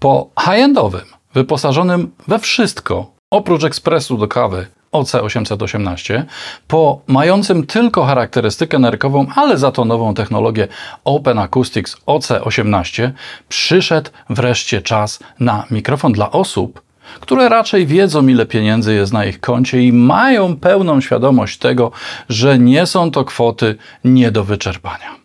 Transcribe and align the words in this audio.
Po 0.00 0.30
high-endowym, 0.40 1.04
wyposażonym 1.34 2.10
we 2.28 2.38
wszystko, 2.38 3.06
oprócz 3.30 3.64
ekspresu 3.64 4.16
do 4.16 4.28
kawy 4.28 4.66
OC818, 4.92 6.22
po 6.68 7.00
mającym 7.06 7.66
tylko 7.66 8.04
charakterystykę 8.04 8.78
nerkową, 8.78 9.26
ale 9.34 9.58
za 9.58 9.72
to 9.72 9.84
nową 9.84 10.14
technologię 10.14 10.68
Open 11.04 11.38
Acoustics 11.38 11.96
OC18, 12.06 13.10
przyszedł 13.48 14.10
wreszcie 14.30 14.82
czas 14.82 15.18
na 15.40 15.64
mikrofon 15.70 16.12
dla 16.12 16.30
osób, 16.30 16.82
które 17.20 17.48
raczej 17.48 17.86
wiedzą, 17.86 18.28
ile 18.28 18.46
pieniędzy 18.46 18.94
jest 18.94 19.12
na 19.12 19.24
ich 19.24 19.40
koncie 19.40 19.82
i 19.82 19.92
mają 19.92 20.56
pełną 20.56 21.00
świadomość 21.00 21.58
tego, 21.58 21.90
że 22.28 22.58
nie 22.58 22.86
są 22.86 23.10
to 23.10 23.24
kwoty 23.24 23.76
nie 24.04 24.30
do 24.30 24.44
wyczerpania. 24.44 25.17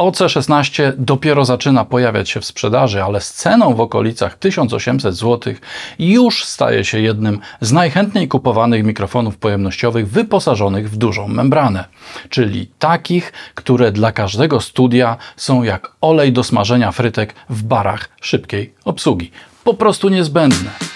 OC16 0.00 0.92
dopiero 0.98 1.44
zaczyna 1.44 1.84
pojawiać 1.84 2.30
się 2.30 2.40
w 2.40 2.44
sprzedaży, 2.44 3.02
ale 3.02 3.20
z 3.20 3.32
ceną 3.32 3.74
w 3.74 3.80
okolicach 3.80 4.38
1800 4.38 5.14
zł 5.14 5.54
już 5.98 6.44
staje 6.44 6.84
się 6.84 7.00
jednym 7.00 7.40
z 7.60 7.72
najchętniej 7.72 8.28
kupowanych 8.28 8.84
mikrofonów 8.84 9.36
pojemnościowych 9.36 10.08
wyposażonych 10.08 10.90
w 10.90 10.96
dużą 10.96 11.28
membranę, 11.28 11.84
czyli 12.28 12.70
takich, 12.78 13.32
które 13.54 13.92
dla 13.92 14.12
każdego 14.12 14.60
studia 14.60 15.16
są 15.36 15.62
jak 15.62 15.92
olej 16.00 16.32
do 16.32 16.44
smażenia 16.44 16.92
frytek 16.92 17.34
w 17.50 17.62
barach 17.62 18.08
szybkiej 18.20 18.74
obsługi. 18.84 19.30
Po 19.64 19.74
prostu 19.74 20.08
niezbędne. 20.08 20.89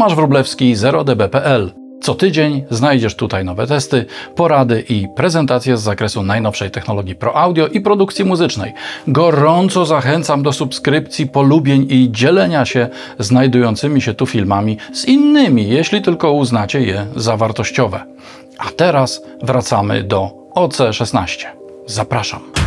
Tomasz 0.00 0.14
Wróblewski 0.14 0.76
0db.pl 0.76 1.72
co 2.02 2.14
tydzień 2.14 2.64
znajdziesz 2.70 3.14
tutaj 3.14 3.44
nowe 3.44 3.66
testy, 3.66 4.06
porady 4.36 4.84
i 4.88 5.08
prezentacje 5.16 5.76
z 5.76 5.82
zakresu 5.82 6.22
najnowszej 6.22 6.70
technologii 6.70 7.14
Pro 7.14 7.36
Audio 7.36 7.66
i 7.66 7.80
produkcji 7.80 8.24
muzycznej. 8.24 8.72
Gorąco 9.06 9.86
zachęcam 9.86 10.42
do 10.42 10.52
subskrypcji, 10.52 11.26
polubień 11.26 11.86
i 11.90 12.08
dzielenia 12.12 12.64
się 12.64 12.88
znajdującymi 13.18 14.02
się 14.02 14.14
tu 14.14 14.26
filmami 14.26 14.76
z 14.92 15.04
innymi, 15.04 15.68
jeśli 15.68 16.02
tylko 16.02 16.32
uznacie 16.32 16.80
je 16.80 17.06
za 17.16 17.36
wartościowe. 17.36 18.04
A 18.58 18.64
teraz 18.76 19.22
wracamy 19.42 20.02
do 20.02 20.30
OC16. 20.56 21.46
Zapraszam. 21.86 22.59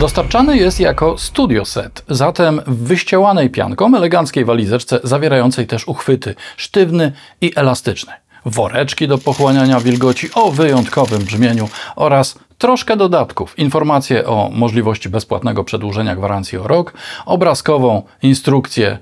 Dostarczany 0.00 0.56
jest 0.56 0.80
jako 0.80 1.18
studio 1.18 1.64
set, 1.64 2.04
zatem 2.08 2.60
w 2.66 2.76
wyściełanej 2.86 3.50
pianką 3.50 3.96
eleganckiej 3.96 4.44
walizeczce 4.44 5.00
zawierającej 5.04 5.66
też 5.66 5.88
uchwyty 5.88 6.34
sztywny 6.56 7.12
i 7.40 7.52
elastyczny, 7.56 8.12
woreczki 8.44 9.08
do 9.08 9.18
pochłaniania 9.18 9.80
wilgoci 9.80 10.28
o 10.34 10.50
wyjątkowym 10.50 11.24
brzmieniu 11.24 11.68
oraz 11.96 12.38
troszkę 12.58 12.96
dodatków, 12.96 13.58
informacje 13.58 14.26
o 14.26 14.50
możliwości 14.52 15.08
bezpłatnego 15.08 15.64
przedłużenia 15.64 16.16
gwarancji 16.16 16.58
o 16.58 16.68
rok, 16.68 16.92
obrazkową 17.26 18.02
instrukcję 18.22 18.98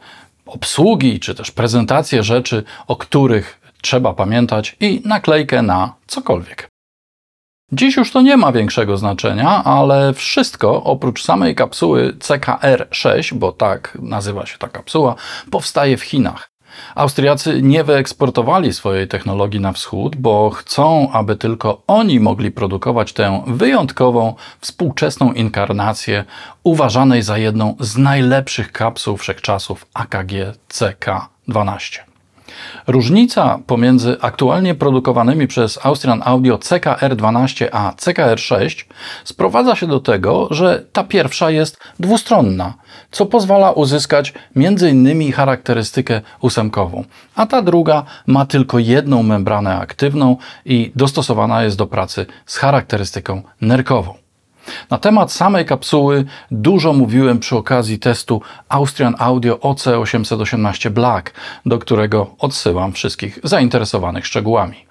obsługi 0.46 1.20
czy 1.20 1.34
też 1.34 1.50
prezentację 1.50 2.22
rzeczy, 2.22 2.64
o 2.86 2.96
których 2.96 3.60
trzeba 3.82 4.14
pamiętać 4.14 4.76
i 4.80 5.02
naklejkę 5.04 5.62
na 5.62 5.94
cokolwiek. 6.06 6.67
Dziś 7.72 7.96
już 7.96 8.12
to 8.12 8.22
nie 8.22 8.36
ma 8.36 8.52
większego 8.52 8.96
znaczenia, 8.96 9.64
ale 9.64 10.14
wszystko 10.14 10.84
oprócz 10.84 11.24
samej 11.24 11.54
kapsuły 11.54 12.12
CKR6, 12.12 13.34
bo 13.34 13.52
tak 13.52 13.98
nazywa 14.02 14.46
się 14.46 14.58
ta 14.58 14.68
kapsuła, 14.68 15.14
powstaje 15.50 15.96
w 15.96 16.02
Chinach. 16.02 16.50
Austriacy 16.94 17.62
nie 17.62 17.84
wyeksportowali 17.84 18.72
swojej 18.72 19.08
technologii 19.08 19.60
na 19.60 19.72
wschód, 19.72 20.16
bo 20.16 20.50
chcą, 20.50 21.12
aby 21.12 21.36
tylko 21.36 21.82
oni 21.86 22.20
mogli 22.20 22.50
produkować 22.50 23.12
tę 23.12 23.42
wyjątkową, 23.46 24.34
współczesną 24.60 25.32
inkarnację 25.32 26.24
uważanej 26.62 27.22
za 27.22 27.38
jedną 27.38 27.76
z 27.80 27.96
najlepszych 27.96 28.72
kapsuł 28.72 29.16
wszechczasów 29.16 29.86
AKG 29.94 30.32
CK12. 30.68 31.98
Różnica 32.86 33.58
pomiędzy 33.66 34.16
aktualnie 34.20 34.74
produkowanymi 34.74 35.46
przez 35.46 35.86
Austrian 35.86 36.22
Audio 36.24 36.56
CKR12 36.56 37.68
a 37.72 37.92
CKR6 37.96 38.84
sprowadza 39.24 39.76
się 39.76 39.86
do 39.86 40.00
tego, 40.00 40.48
że 40.50 40.84
ta 40.92 41.04
pierwsza 41.04 41.50
jest 41.50 41.78
dwustronna, 42.00 42.74
co 43.10 43.26
pozwala 43.26 43.70
uzyskać 43.70 44.34
m.in. 44.56 45.32
charakterystykę 45.32 46.20
ósemkową, 46.40 47.04
a 47.34 47.46
ta 47.46 47.62
druga 47.62 48.04
ma 48.26 48.46
tylko 48.46 48.78
jedną 48.78 49.22
membranę 49.22 49.78
aktywną 49.78 50.36
i 50.64 50.92
dostosowana 50.96 51.62
jest 51.62 51.76
do 51.76 51.86
pracy 51.86 52.26
z 52.46 52.56
charakterystyką 52.56 53.42
nerkową. 53.60 54.27
Na 54.90 54.98
temat 54.98 55.32
samej 55.32 55.64
kapsuły 55.64 56.24
dużo 56.50 56.92
mówiłem 56.92 57.38
przy 57.38 57.56
okazji 57.56 57.98
testu 57.98 58.42
Austrian 58.68 59.14
Audio 59.18 59.54
OC818 59.54 60.90
Black, 60.90 61.34
do 61.66 61.78
którego 61.78 62.34
odsyłam 62.38 62.92
wszystkich 62.92 63.38
zainteresowanych 63.44 64.26
szczegółami. 64.26 64.88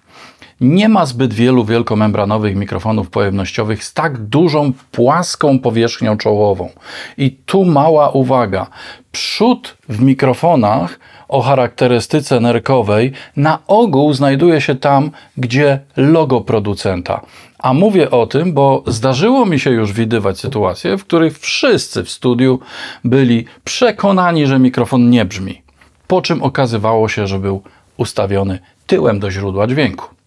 Nie 0.62 0.90
ma 0.90 1.06
zbyt 1.06 1.34
wielu 1.34 1.66
wielkomembranowych 1.66 2.56
mikrofonów 2.56 3.10
pojemnościowych 3.10 3.84
z 3.84 3.94
tak 3.94 4.18
dużą, 4.18 4.74
płaską 4.92 5.60
powierzchnią 5.60 6.18
czołową. 6.18 6.70
I 7.18 7.32
tu 7.32 7.66
mała 7.66 8.10
uwaga. 8.10 8.68
Przód 9.12 9.78
w 9.90 10.02
mikrofonach 10.02 11.00
o 11.28 11.42
charakterystyce 11.42 12.40
nerkowej 12.40 13.12
na 13.36 13.60
ogół 13.68 14.14
znajduje 14.14 14.62
się 14.62 14.76
tam, 14.76 15.12
gdzie 15.38 15.80
logo 15.98 16.42
producenta. 16.42 17.22
A 17.60 17.74
mówię 17.74 18.12
o 18.12 18.28
tym, 18.28 18.54
bo 18.54 18.84
zdarzyło 18.88 19.46
mi 19.46 19.60
się 19.60 19.72
już 19.72 19.94
widywać 19.94 20.40
sytuacje, 20.40 20.98
w 20.98 21.04
których 21.04 21.40
wszyscy 21.40 22.04
w 22.04 22.10
studiu 22.12 22.60
byli 23.04 23.46
przekonani, 23.64 24.48
że 24.48 24.60
mikrofon 24.60 25.10
nie 25.10 25.26
brzmi, 25.26 25.62
po 26.08 26.22
czym 26.22 26.44
okazywało 26.44 27.10
się, 27.10 27.28
że 27.28 27.40
był 27.40 27.62
ustawiony 27.98 28.60
tyłem 28.88 29.20
do 29.20 29.32
źródła 29.32 29.68
dźwięku. 29.68 30.18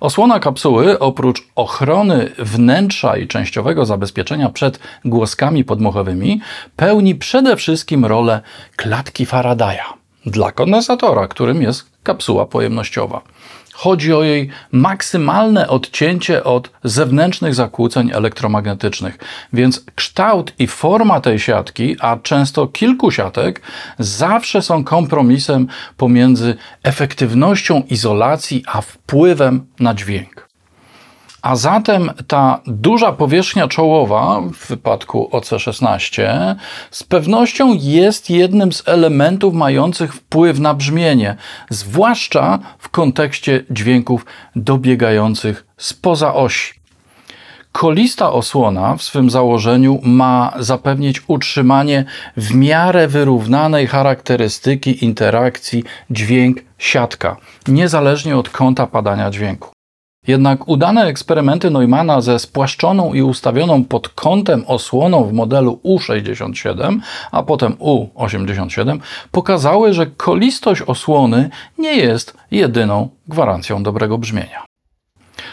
Osłona 0.00 0.40
kapsuły, 0.40 0.98
oprócz 0.98 1.48
ochrony 1.54 2.30
wnętrza 2.38 3.16
i 3.16 3.28
częściowego 3.28 3.86
zabezpieczenia 3.86 4.48
przed 4.48 4.78
głoskami 5.04 5.64
podmuchowymi, 5.64 6.40
pełni 6.76 7.14
przede 7.14 7.56
wszystkim 7.56 8.04
rolę 8.04 8.40
klatki 8.76 9.26
Faradaya 9.26 10.02
dla 10.26 10.52
kondensatora, 10.52 11.28
którym 11.28 11.62
jest 11.62 11.90
kapsuła 12.02 12.46
pojemnościowa. 12.46 13.20
Chodzi 13.72 14.12
o 14.12 14.22
jej 14.22 14.48
maksymalne 14.72 15.68
odcięcie 15.68 16.44
od 16.44 16.70
zewnętrznych 16.84 17.54
zakłóceń 17.54 18.10
elektromagnetycznych, 18.14 19.18
więc 19.52 19.84
kształt 19.94 20.52
i 20.58 20.66
forma 20.66 21.20
tej 21.20 21.38
siatki, 21.38 21.96
a 22.00 22.16
często 22.16 22.66
kilku 22.66 23.10
siatek, 23.10 23.62
zawsze 23.98 24.62
są 24.62 24.84
kompromisem 24.84 25.66
pomiędzy 25.96 26.56
efektywnością 26.82 27.82
izolacji 27.90 28.64
a 28.66 28.80
wpływem 28.80 29.66
na 29.80 29.94
dźwięk. 29.94 30.51
A 31.42 31.56
zatem 31.56 32.10
ta 32.26 32.60
duża 32.66 33.12
powierzchnia 33.12 33.68
czołowa 33.68 34.40
w 34.40 34.68
wypadku 34.68 35.28
OC16 35.32 36.22
z 36.90 37.04
pewnością 37.04 37.74
jest 37.80 38.30
jednym 38.30 38.72
z 38.72 38.88
elementów 38.88 39.54
mających 39.54 40.14
wpływ 40.14 40.58
na 40.58 40.74
brzmienie, 40.74 41.36
zwłaszcza 41.70 42.58
w 42.78 42.88
kontekście 42.88 43.64
dźwięków 43.70 44.26
dobiegających 44.56 45.66
spoza 45.76 46.34
osi. 46.34 46.74
Kolista 47.72 48.32
osłona 48.32 48.96
w 48.96 49.02
swym 49.02 49.30
założeniu 49.30 50.00
ma 50.02 50.52
zapewnić 50.58 51.22
utrzymanie 51.26 52.04
w 52.36 52.54
miarę 52.54 53.08
wyrównanej 53.08 53.86
charakterystyki 53.86 55.04
interakcji 55.04 55.84
dźwięk-siatka, 56.10 57.36
niezależnie 57.68 58.36
od 58.36 58.48
kąta 58.48 58.86
padania 58.86 59.30
dźwięku. 59.30 59.72
Jednak 60.26 60.68
udane 60.68 61.06
eksperymenty 61.06 61.70
Neumana 61.70 62.20
ze 62.20 62.38
spłaszczoną 62.38 63.14
i 63.14 63.22
ustawioną 63.22 63.84
pod 63.84 64.08
kątem 64.08 64.64
osłoną 64.66 65.24
w 65.24 65.32
modelu 65.32 65.80
U67, 65.84 67.00
a 67.30 67.42
potem 67.42 67.72
U87 67.72 68.98
pokazały, 69.30 69.92
że 69.92 70.06
kolistość 70.06 70.82
osłony 70.82 71.50
nie 71.78 71.96
jest 71.96 72.36
jedyną 72.50 73.08
gwarancją 73.28 73.82
dobrego 73.82 74.18
brzmienia. 74.18 74.64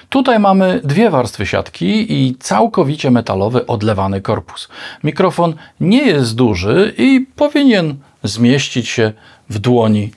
Tutaj 0.09 0.39
mamy 0.39 0.81
dwie 0.83 1.09
warstwy 1.09 1.45
siatki 1.45 2.13
i 2.13 2.35
całkowicie 2.39 3.11
metalowy 3.11 3.65
odlewany 3.65 4.21
korpus. 4.21 4.67
Mikrofon 5.03 5.55
nie 5.79 6.03
jest 6.03 6.35
duży 6.35 6.93
i 6.97 7.25
powinien 7.35 7.95
zmieścić 8.23 8.89
się 8.89 9.13
w 9.49 9.59
dłoni 9.59 10.11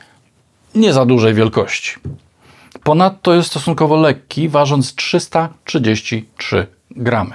nie 0.74 0.92
za 0.92 1.06
dużej 1.06 1.34
wielkości. 1.34 1.96
Ponadto 2.84 3.34
jest 3.34 3.48
stosunkowo 3.48 3.96
lekki, 3.96 4.48
ważąc 4.48 4.94
333 4.94 6.66
gramy. 6.90 7.34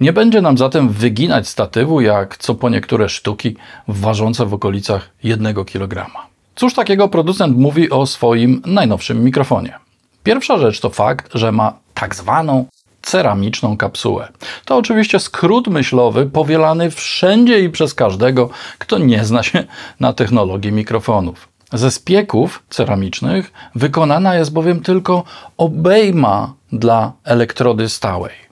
Nie 0.00 0.12
będzie 0.12 0.40
nam 0.40 0.58
zatem 0.58 0.88
wyginać 0.88 1.48
statywu, 1.48 2.00
jak 2.00 2.36
co 2.36 2.54
po 2.54 2.68
niektóre 2.68 3.08
sztuki 3.08 3.56
ważące 3.88 4.46
w 4.46 4.54
okolicach 4.54 5.10
1 5.22 5.64
kg. 5.64 6.06
Cóż 6.54 6.74
takiego 6.74 7.08
producent 7.08 7.56
mówi 7.56 7.90
o 7.90 8.06
swoim 8.06 8.62
najnowszym 8.66 9.24
mikrofonie? 9.24 9.78
Pierwsza 10.22 10.58
rzecz 10.58 10.80
to 10.80 10.90
fakt, 10.90 11.30
że 11.34 11.52
ma 11.52 11.78
tak 11.94 12.14
zwaną 12.14 12.64
ceramiczną 13.02 13.76
kapsułę. 13.76 14.28
To 14.64 14.76
oczywiście 14.76 15.20
skrót 15.20 15.66
myślowy 15.68 16.26
powielany 16.26 16.90
wszędzie 16.90 17.60
i 17.60 17.70
przez 17.70 17.94
każdego, 17.94 18.50
kto 18.78 18.98
nie 18.98 19.24
zna 19.24 19.42
się 19.42 19.64
na 20.00 20.12
technologii 20.12 20.72
mikrofonów. 20.72 21.47
Ze 21.72 21.90
spieków 21.90 22.62
ceramicznych 22.70 23.52
wykonana 23.74 24.34
jest 24.34 24.52
bowiem 24.52 24.80
tylko 24.80 25.24
obejma 25.56 26.54
dla 26.72 27.12
elektrody 27.24 27.88
stałej 27.88 28.48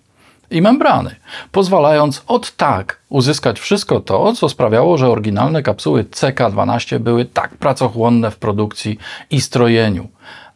i 0.51 0.63
membrany, 0.63 1.17
pozwalając 1.53 2.23
od 2.27 2.57
tak 2.57 3.01
uzyskać 3.09 3.61
wszystko 3.61 4.01
to, 4.01 4.33
co 4.33 4.49
sprawiało, 4.49 4.99
że 4.99 5.11
oryginalne 5.11 5.63
kapsuły 5.63 6.05
CK12 6.05 6.99
były 6.99 7.25
tak 7.25 7.57
pracochłonne 7.57 8.31
w 8.31 8.37
produkcji 8.37 8.99
i 9.31 9.41
strojeniu, 9.41 10.09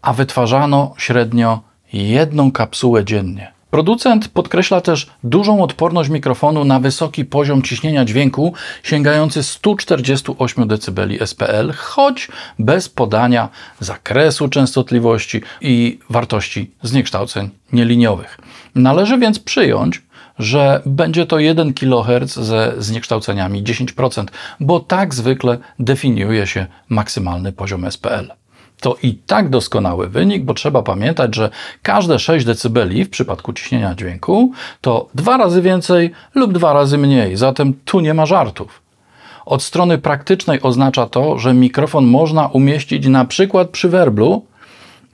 a 0.02 0.12
wytwarzano 0.12 0.94
średnio 0.96 1.60
jedną 1.92 2.52
kapsułę 2.52 3.04
dziennie. 3.04 3.59
Producent 3.70 4.28
podkreśla 4.28 4.80
też 4.80 5.10
dużą 5.24 5.62
odporność 5.62 6.10
mikrofonu 6.10 6.64
na 6.64 6.80
wysoki 6.80 7.24
poziom 7.24 7.62
ciśnienia 7.62 8.04
dźwięku 8.04 8.54
sięgający 8.82 9.42
148 9.42 10.68
dB 10.68 11.26
SPL, 11.26 11.72
choć 11.76 12.28
bez 12.58 12.88
podania 12.88 13.48
zakresu 13.80 14.48
częstotliwości 14.48 15.42
i 15.60 15.98
wartości 16.10 16.70
zniekształceń 16.82 17.50
nieliniowych. 17.72 18.38
Należy 18.74 19.18
więc 19.18 19.38
przyjąć, 19.38 20.02
że 20.38 20.82
będzie 20.86 21.26
to 21.26 21.38
1 21.38 21.74
kHz 21.74 22.34
ze 22.34 22.74
zniekształceniami 22.78 23.64
10%, 23.64 24.24
bo 24.60 24.80
tak 24.80 25.14
zwykle 25.14 25.58
definiuje 25.78 26.46
się 26.46 26.66
maksymalny 26.88 27.52
poziom 27.52 27.90
SPL 27.90 28.39
to 28.80 28.96
i 29.02 29.14
tak 29.14 29.48
doskonały 29.48 30.08
wynik, 30.08 30.44
bo 30.44 30.54
trzeba 30.54 30.82
pamiętać, 30.82 31.36
że 31.36 31.50
każde 31.82 32.18
6 32.18 32.46
dB 32.46 33.04
w 33.04 33.10
przypadku 33.10 33.52
ciśnienia 33.52 33.94
dźwięku 33.94 34.52
to 34.80 35.08
dwa 35.14 35.36
razy 35.36 35.62
więcej 35.62 36.10
lub 36.34 36.52
dwa 36.52 36.72
razy 36.72 36.98
mniej, 36.98 37.36
zatem 37.36 37.74
tu 37.84 38.00
nie 38.00 38.14
ma 38.14 38.26
żartów. 38.26 38.82
Od 39.46 39.62
strony 39.62 39.98
praktycznej 39.98 40.62
oznacza 40.62 41.06
to, 41.06 41.38
że 41.38 41.54
mikrofon 41.54 42.06
można 42.06 42.46
umieścić 42.46 43.06
na 43.06 43.24
przykład 43.24 43.68
przy 43.68 43.88
werblu, 43.88 44.44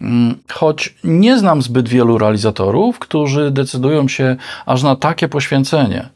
mm, 0.00 0.38
choć 0.52 0.94
nie 1.04 1.38
znam 1.38 1.62
zbyt 1.62 1.88
wielu 1.88 2.18
realizatorów, 2.18 2.98
którzy 2.98 3.50
decydują 3.50 4.08
się 4.08 4.36
aż 4.66 4.82
na 4.82 4.96
takie 4.96 5.28
poświęcenie. 5.28 6.08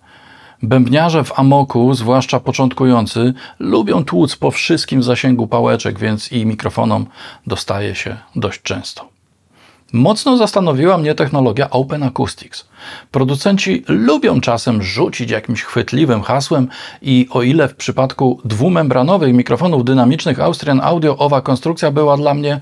Bębniarze 0.62 1.25
w 1.25 1.39
amoku, 1.39 1.95
zwłaszcza 1.95 2.41
początkujący, 2.41 3.35
lubią 3.59 4.05
tłuc 4.05 4.37
po 4.37 4.51
wszystkim 4.51 5.03
zasięgu 5.03 5.47
pałeczek, 5.47 5.99
więc 5.99 6.33
i 6.33 6.47
mikrofonom 6.47 7.07
dostaje 7.47 7.95
się 7.95 8.17
dość 8.37 8.62
często. 8.62 9.09
Mocno 9.93 10.37
zastanowiła 10.37 10.99
mnie 10.99 11.15
technologia 11.15 11.71
Open 11.71 12.03
Acoustics. 12.03 12.69
Producenci 13.11 13.85
lubią 13.89 14.41
czasem 14.41 14.83
rzucić 14.83 15.31
jakimś 15.31 15.62
chwytliwym 15.62 16.23
hasłem 16.23 16.69
i 17.03 17.29
o 17.31 17.43
ile 17.43 17.69
w 17.69 17.77
przypadku 17.77 18.41
dwumembranowych 18.45 19.35
mikrofonów 19.35 19.85
dynamicznych 19.85 20.41
Austrian 20.41 20.81
Audio 20.81 21.17
owa 21.17 21.41
konstrukcja 21.41 21.91
była 21.91 22.17
dla 22.17 22.35
mnie 22.35 22.61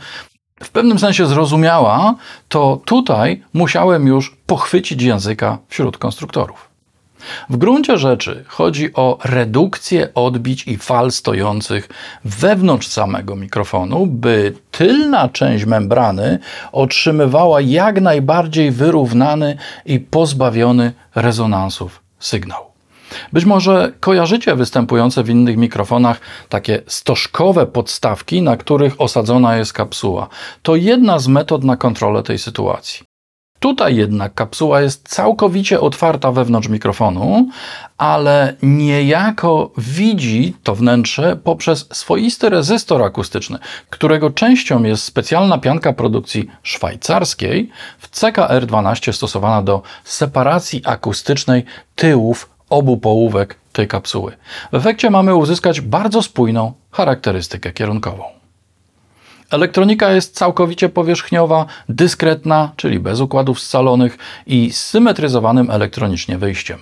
w 0.63 0.71
pewnym 0.71 0.99
sensie 0.99 1.27
zrozumiała, 1.27 2.15
to 2.49 2.81
tutaj 2.85 3.43
musiałem 3.53 4.07
już 4.07 4.37
pochwycić 4.47 5.03
języka 5.03 5.59
wśród 5.69 5.99
konstruktorów. 5.99 6.68
W 7.51 7.57
gruncie 7.57 7.99
rzeczy 7.99 8.45
chodzi 8.49 8.95
o 8.95 9.19
redukcję 9.25 10.15
odbić 10.15 10.67
i 10.67 10.77
fal 10.77 11.11
stojących 11.13 11.89
wewnątrz 12.25 12.87
samego 12.89 13.37
mikrofonu, 13.37 14.07
by 14.07 14.55
tylna 14.71 15.29
część 15.29 15.65
membrany 15.65 16.39
otrzymywała 16.73 17.61
jak 17.61 18.01
najbardziej 18.01 18.71
wyrównany 18.71 19.57
i 19.87 20.01
pozbawiony 20.01 20.93
rezonansów 21.15 22.03
sygnał. 22.19 22.69
Być 23.33 23.45
może 23.45 23.93
kojarzycie 24.01 24.57
występujące 24.57 25.23
w 25.23 25.29
innych 25.29 25.57
mikrofonach 25.57 26.21
takie 26.49 26.83
stożkowe 26.87 27.67
podstawki, 27.67 28.43
na 28.43 28.57
których 28.57 29.01
osadzona 29.01 29.57
jest 29.57 29.73
kapsuła. 29.73 30.29
To 30.63 30.77
jedna 30.77 31.19
z 31.19 31.29
metod 31.29 31.65
na 31.65 31.77
kontrolę 31.77 32.23
tej 32.23 32.39
sytuacji. 32.39 33.09
Tutaj 33.61 33.97
jednak 33.97 34.35
kapsuła 34.35 34.81
jest 34.81 35.09
całkowicie 35.09 35.81
otwarta 35.81 36.33
wewnątrz 36.33 36.69
mikrofonu, 36.69 37.49
ale 37.99 38.55
niejako 38.63 39.71
widzi 39.79 40.55
to 40.63 40.75
wnętrze 40.75 41.37
poprzez 41.37 41.89
swoisty 41.93 42.49
rezystor 42.49 43.03
akustyczny, 43.03 43.59
którego 43.91 44.31
częścią 44.31 44.83
jest 44.83 45.05
specjalna 45.05 45.59
pianka 45.59 45.93
produkcji 45.93 46.49
szwajcarskiej 46.63 47.71
w 47.99 48.11
CKR12 48.11 49.13
stosowana 49.13 49.63
do 49.63 49.83
separacji 50.05 50.83
akustycznej 50.85 51.65
tyłów 51.95 52.51
obu 52.71 52.97
połówek 52.97 53.59
tej 53.73 53.89
kapsuły. 53.89 54.33
W 54.73 54.75
efekcie 54.75 55.11
mamy 55.11 55.35
uzyskać 55.35 55.81
bardzo 55.81 56.23
spójną 56.23 56.73
charakterystykę 56.91 57.73
kierunkową. 57.73 58.38
Elektronika 59.51 60.13
jest 60.13 60.35
całkowicie 60.35 60.89
powierzchniowa, 60.89 61.67
dyskretna, 61.89 62.73
czyli 62.77 63.01
bez 63.01 63.21
układów 63.21 63.61
scalonych 63.61 64.19
i 64.47 64.73
z 64.73 64.81
symetryzowanym 64.87 65.71
elektronicznie 65.71 66.39
wyjściem. 66.39 66.79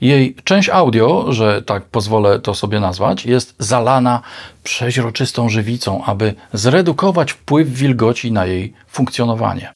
Jej 0.00 0.36
część 0.44 0.68
audio, 0.68 1.32
że 1.32 1.62
tak 1.62 1.84
pozwolę 1.84 2.40
to 2.40 2.54
sobie 2.54 2.80
nazwać, 2.80 3.26
jest 3.26 3.54
zalana 3.58 4.22
przeźroczystą 4.64 5.48
żywicą, 5.48 6.04
aby 6.04 6.34
zredukować 6.52 7.32
wpływ 7.32 7.68
wilgoci 7.68 8.32
na 8.32 8.46
jej 8.46 8.72
funkcjonowanie. 8.88 9.72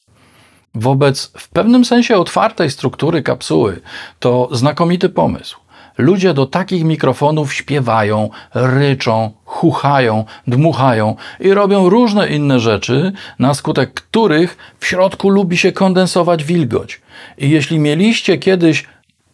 Wobec 0.75 1.31
w 1.37 1.49
pewnym 1.49 1.85
sensie 1.85 2.17
otwartej 2.17 2.71
struktury 2.71 3.21
kapsuły 3.23 3.81
to 4.19 4.49
znakomity 4.51 5.09
pomysł. 5.09 5.64
Ludzie 5.97 6.33
do 6.33 6.45
takich 6.45 6.83
mikrofonów 6.83 7.53
śpiewają, 7.53 8.29
ryczą, 8.53 9.31
chuchają, 9.45 10.25
dmuchają 10.47 11.15
i 11.39 11.53
robią 11.53 11.89
różne 11.89 12.27
inne 12.27 12.59
rzeczy, 12.59 13.11
na 13.39 13.53
skutek 13.53 13.93
których 13.93 14.57
w 14.79 14.85
środku 14.85 15.29
lubi 15.29 15.57
się 15.57 15.71
kondensować 15.71 16.43
wilgoć. 16.43 17.01
I 17.37 17.49
jeśli 17.49 17.79
mieliście 17.79 18.37
kiedyś 18.37 18.85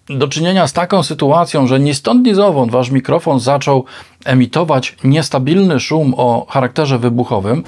do 0.09 0.27
czynienia 0.27 0.67
z 0.67 0.73
taką 0.73 1.03
sytuacją, 1.03 1.67
że 1.67 1.79
ni 1.79 1.93
stąd, 1.93 2.25
ni 2.25 2.33
zowąd 2.33 2.71
wasz 2.71 2.89
mikrofon 2.89 3.39
zaczął 3.39 3.85
emitować 4.25 4.95
niestabilny 5.03 5.79
szum 5.79 6.13
o 6.17 6.45
charakterze 6.49 6.99
wybuchowym, 6.99 7.63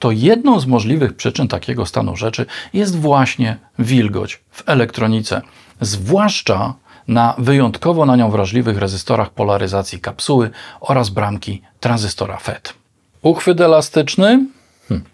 to 0.00 0.10
jedną 0.10 0.60
z 0.60 0.66
możliwych 0.66 1.16
przyczyn 1.16 1.48
takiego 1.48 1.86
stanu 1.86 2.16
rzeczy 2.16 2.46
jest 2.72 2.98
właśnie 2.98 3.56
wilgoć 3.78 4.40
w 4.50 4.62
elektronice, 4.66 5.42
zwłaszcza 5.80 6.74
na 7.08 7.34
wyjątkowo 7.38 8.06
na 8.06 8.16
nią 8.16 8.30
wrażliwych 8.30 8.78
rezystorach 8.78 9.30
polaryzacji 9.30 10.00
kapsuły 10.00 10.50
oraz 10.80 11.08
bramki 11.08 11.62
tranzystora 11.80 12.36
FET. 12.36 12.74
Uchwyt 13.22 13.60
elastyczny? 13.60 14.46
Hm. 14.88 15.04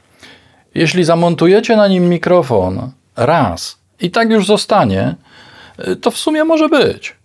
Jeśli 0.75 1.05
zamontujecie 1.05 1.76
na 1.76 1.88
nim 1.88 2.09
mikrofon 2.09 2.90
raz 3.16 3.78
i 4.00 4.11
tak 4.11 4.31
już 4.31 4.47
zostanie, 4.47 5.14
y, 5.88 5.97
to 5.97 6.11
w 6.11 6.16
sumie 6.16 6.45
może 6.45 6.69
być. 6.69 7.16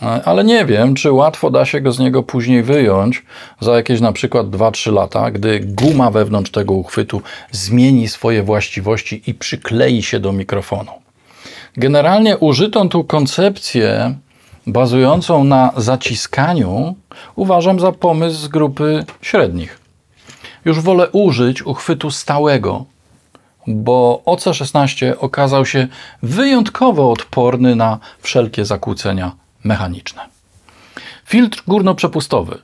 Ale 0.00 0.44
nie 0.44 0.64
wiem, 0.64 0.94
czy 0.94 1.12
łatwo 1.12 1.50
da 1.50 1.64
się 1.64 1.80
go 1.80 1.92
z 1.92 1.98
niego 1.98 2.22
później 2.22 2.62
wyjąć 2.62 3.22
za 3.60 3.76
jakieś 3.76 4.00
na 4.00 4.12
przykład 4.12 4.46
2-3 4.46 4.92
lata, 4.92 5.30
gdy 5.30 5.60
guma 5.60 6.10
wewnątrz 6.10 6.50
tego 6.50 6.74
uchwytu 6.74 7.22
zmieni 7.50 8.08
swoje 8.08 8.42
właściwości 8.42 9.22
i 9.26 9.34
przyklei 9.34 10.02
się 10.02 10.20
do 10.20 10.32
mikrofonu. 10.32 10.92
Generalnie 11.76 12.38
użytą 12.38 12.88
tu 12.88 13.04
koncepcję 13.04 14.14
bazującą 14.66 15.44
na 15.44 15.72
zaciskaniu 15.76 16.94
uważam 17.36 17.80
za 17.80 17.92
pomysł 17.92 18.38
z 18.38 18.48
grupy 18.48 19.04
średnich. 19.22 19.80
Już 20.64 20.80
wolę 20.80 21.08
użyć 21.10 21.62
uchwytu 21.62 22.10
stałego, 22.10 22.84
bo 23.66 24.22
OC16 24.26 25.12
okazał 25.18 25.66
się 25.66 25.88
wyjątkowo 26.22 27.12
odporny 27.12 27.76
na 27.76 27.98
wszelkie 28.20 28.64
zakłócenia 28.64 29.32
mechaniczne. 29.68 30.22
Filtr 31.24 31.62
górnoprzepustowy. 31.66 32.58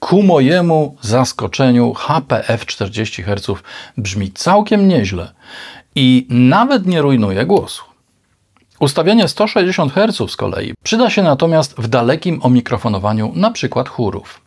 Ku 0.00 0.22
mojemu 0.22 0.96
zaskoczeniu 1.00 1.94
HPF 1.94 2.66
40 2.66 3.22
Hz 3.22 3.62
brzmi 3.96 4.32
całkiem 4.32 4.88
nieźle 4.88 5.32
i 5.94 6.26
nawet 6.30 6.86
nie 6.86 7.02
rujnuje 7.02 7.46
głosu. 7.46 7.84
Ustawienie 8.80 9.28
160 9.28 9.92
Hz 9.92 10.30
z 10.30 10.36
kolei 10.36 10.74
przyda 10.82 11.10
się 11.10 11.22
natomiast 11.22 11.74
w 11.78 11.88
dalekim 11.88 12.40
omikrofonowaniu 12.42 13.32
np. 13.36 13.84
chórów. 13.84 14.40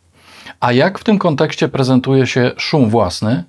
A 0.60 0.72
jak 0.72 0.98
w 0.98 1.04
tym 1.04 1.18
kontekście 1.18 1.68
prezentuje 1.68 2.26
się 2.26 2.50
szum 2.56 2.90
własny? 2.90 3.44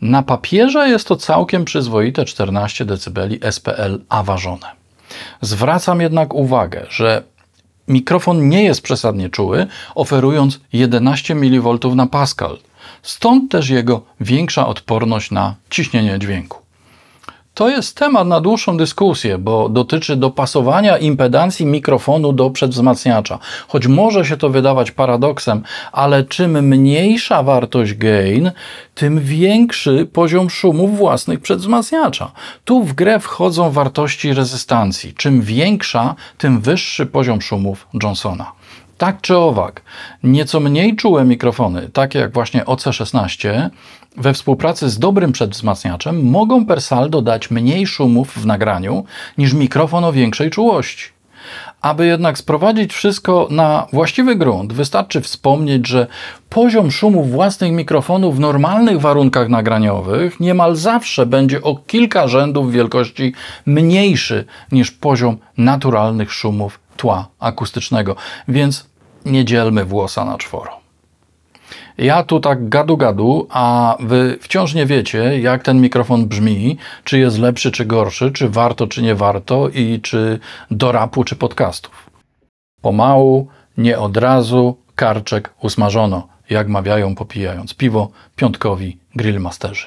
Na 0.00 0.22
papierze 0.22 0.88
jest 0.88 1.08
to 1.08 1.16
całkiem 1.16 1.64
przyzwoite 1.64 2.24
14 2.24 2.84
dB 2.84 3.20
SPL 3.50 4.00
aważone. 4.08 4.66
Zwracam 5.40 6.00
jednak 6.00 6.34
uwagę, 6.34 6.86
że 6.88 7.22
mikrofon 7.88 8.48
nie 8.48 8.62
jest 8.64 8.82
przesadnie 8.82 9.28
czuły, 9.28 9.66
oferując 9.94 10.60
11 10.72 11.34
mV 11.34 11.78
na 11.94 12.06
Pascal. 12.06 12.58
Stąd 13.02 13.50
też 13.50 13.68
jego 13.68 14.02
większa 14.20 14.66
odporność 14.66 15.30
na 15.30 15.54
ciśnienie 15.70 16.18
dźwięku. 16.18 16.63
To 17.54 17.68
jest 17.68 17.96
temat 17.96 18.28
na 18.28 18.40
dłuższą 18.40 18.76
dyskusję, 18.76 19.38
bo 19.38 19.68
dotyczy 19.68 20.16
dopasowania 20.16 20.98
impedancji 20.98 21.66
mikrofonu 21.66 22.32
do 22.32 22.50
przedwzmacniacza. 22.50 23.38
Choć 23.68 23.86
może 23.86 24.24
się 24.24 24.36
to 24.36 24.50
wydawać 24.50 24.90
paradoksem, 24.90 25.62
ale 25.92 26.24
czym 26.24 26.68
mniejsza 26.68 27.42
wartość 27.42 27.94
gain, 27.94 28.50
tym 28.94 29.20
większy 29.20 30.08
poziom 30.12 30.50
szumów 30.50 30.98
własnych 30.98 31.40
przedwzmacniacza. 31.40 32.32
Tu 32.64 32.84
w 32.84 32.92
grę 32.92 33.20
wchodzą 33.20 33.70
wartości 33.70 34.34
rezystancji. 34.34 35.14
Czym 35.14 35.42
większa, 35.42 36.14
tym 36.38 36.60
wyższy 36.60 37.06
poziom 37.06 37.40
szumów 37.40 37.86
Johnsona. 38.02 38.52
Tak 38.98 39.20
czy 39.20 39.36
owak, 39.36 39.82
nieco 40.22 40.60
mniej 40.60 40.96
czułe 40.96 41.24
mikrofony, 41.24 41.88
takie 41.92 42.18
jak 42.18 42.32
właśnie 42.32 42.64
OC16, 42.64 43.70
we 44.16 44.34
współpracy 44.34 44.90
z 44.90 44.98
dobrym 44.98 45.32
przedwzmacniaczem 45.32 46.30
mogą 46.30 46.66
per 46.66 46.82
saldo 46.82 47.22
dać 47.22 47.50
mniej 47.50 47.86
szumów 47.86 48.32
w 48.32 48.46
nagraniu 48.46 49.04
niż 49.38 49.52
mikrofon 49.52 50.04
o 50.04 50.12
większej 50.12 50.50
czułości. 50.50 51.04
Aby 51.80 52.06
jednak 52.06 52.38
sprowadzić 52.38 52.92
wszystko 52.92 53.48
na 53.50 53.86
właściwy 53.92 54.36
grunt, 54.36 54.72
wystarczy 54.72 55.20
wspomnieć, 55.20 55.88
że 55.88 56.06
poziom 56.48 56.90
szumów 56.90 57.30
własnych 57.30 57.72
mikrofonów 57.72 58.36
w 58.36 58.40
normalnych 58.40 59.00
warunkach 59.00 59.48
nagraniowych 59.48 60.40
niemal 60.40 60.76
zawsze 60.76 61.26
będzie 61.26 61.62
o 61.62 61.76
kilka 61.76 62.28
rzędów 62.28 62.72
wielkości 62.72 63.32
mniejszy 63.66 64.44
niż 64.72 64.90
poziom 64.90 65.36
naturalnych 65.58 66.32
szumów 66.32 66.80
tła 66.96 67.28
akustycznego, 67.38 68.16
więc 68.48 68.86
nie 69.24 69.44
dzielmy 69.44 69.84
włosa 69.84 70.24
na 70.24 70.38
czworo. 70.38 70.83
Ja 71.98 72.22
tu 72.22 72.40
tak 72.40 72.68
gadu 72.68 72.96
gadu, 72.96 73.46
a 73.50 73.96
wy 74.00 74.38
wciąż 74.40 74.74
nie 74.74 74.86
wiecie, 74.86 75.40
jak 75.40 75.62
ten 75.62 75.80
mikrofon 75.80 76.26
brzmi, 76.26 76.78
czy 77.04 77.18
jest 77.18 77.38
lepszy, 77.38 77.70
czy 77.70 77.84
gorszy, 77.84 78.32
czy 78.32 78.48
warto, 78.48 78.86
czy 78.86 79.02
nie 79.02 79.14
warto 79.14 79.68
i 79.68 80.00
czy 80.00 80.38
do 80.70 80.92
rapu, 80.92 81.24
czy 81.24 81.36
podcastów. 81.36 82.10
Pomału, 82.80 83.48
nie 83.76 83.98
od 83.98 84.16
razu, 84.16 84.76
karczek 84.94 85.54
usmażono, 85.62 86.28
jak 86.50 86.68
mawiają 86.68 87.14
popijając 87.14 87.74
piwo 87.74 88.10
piątkowi 88.36 88.98
grillmasterzy. 89.16 89.86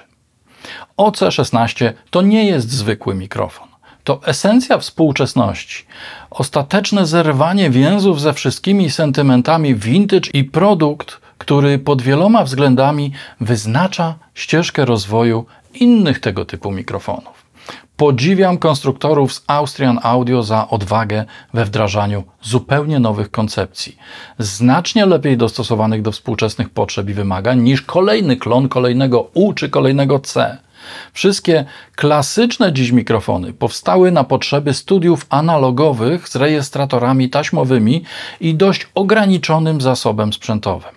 OC16 0.98 1.94
to 2.10 2.22
nie 2.22 2.46
jest 2.46 2.70
zwykły 2.70 3.16
mikrofon 3.16 3.68
to 4.08 4.20
esencja 4.26 4.78
współczesności. 4.78 5.86
Ostateczne 6.30 7.06
zerwanie 7.06 7.70
więzów 7.70 8.22
ze 8.22 8.34
wszystkimi 8.34 8.90
sentymentami 8.90 9.76
vintage 9.76 10.30
i 10.34 10.44
produkt, 10.44 11.22
który 11.38 11.80
pod 11.80 12.02
wieloma 12.02 12.44
względami 12.44 13.12
wyznacza 13.42 14.16
ścieżkę 14.34 14.86
rozwoju 14.86 15.46
innych 15.74 16.20
tego 16.20 16.46
typu 16.46 16.72
mikrofonów. 16.72 17.48
Podziwiam 17.98 18.58
konstruktorów 18.58 19.34
z 19.34 19.44
Austrian 19.48 20.00
Audio 20.04 20.44
za 20.44 20.70
odwagę 20.70 21.26
we 21.54 21.66
wdrażaniu 21.66 22.24
zupełnie 22.42 23.00
nowych 23.00 23.32
koncepcji, 23.32 23.98
znacznie 24.40 25.06
lepiej 25.06 25.38
dostosowanych 25.38 26.02
do 26.02 26.12
współczesnych 26.12 26.70
potrzeb 26.70 27.10
i 27.10 27.14
wymagań 27.14 27.62
niż 27.62 27.82
kolejny 27.82 28.38
klon 28.38 28.70
kolejnego 28.70 29.30
U 29.34 29.54
czy 29.54 29.70
kolejnego 29.70 30.20
C. 30.20 30.58
Wszystkie 31.14 31.66
klasyczne 31.96 32.74
dziś 32.74 32.92
mikrofony 32.92 33.54
powstały 33.54 34.12
na 34.12 34.24
potrzeby 34.24 34.74
studiów 34.74 35.26
analogowych 35.30 36.30
z 36.30 36.36
rejestratorami 36.36 37.30
taśmowymi 37.30 38.04
i 38.40 38.56
dość 38.56 38.88
ograniczonym 38.96 39.82
zasobem 39.82 40.34
sprzętowym. 40.34 40.97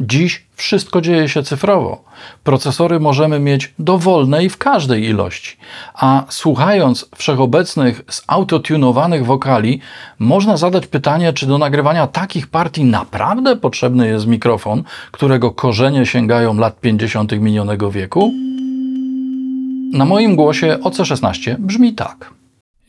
Dziś 0.00 0.46
wszystko 0.56 1.00
dzieje 1.00 1.28
się 1.28 1.42
cyfrowo. 1.42 2.04
Procesory 2.44 3.00
możemy 3.00 3.40
mieć 3.40 3.74
dowolne 3.78 4.44
i 4.44 4.48
w 4.48 4.58
każdej 4.58 5.04
ilości, 5.04 5.56
a 5.94 6.24
słuchając 6.28 7.08
wszechobecnych 7.16 8.02
zautotunowanych 8.08 9.26
wokali, 9.26 9.80
można 10.18 10.56
zadać 10.56 10.86
pytanie, 10.86 11.32
czy 11.32 11.46
do 11.46 11.58
nagrywania 11.58 12.06
takich 12.06 12.46
partii 12.46 12.84
naprawdę 12.84 13.56
potrzebny 13.56 14.08
jest 14.08 14.26
mikrofon, 14.26 14.82
którego 15.10 15.50
korzenie 15.50 16.06
sięgają 16.06 16.54
lat 16.54 16.80
50. 16.80 17.32
minionego 17.32 17.90
wieku? 17.90 18.32
Na 19.92 20.04
moim 20.04 20.36
głosie 20.36 20.78
OC16 20.82 21.56
brzmi 21.58 21.94
tak. 21.94 22.39